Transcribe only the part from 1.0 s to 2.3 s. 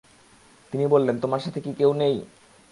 তোমার সাথে কি কেউ নেই?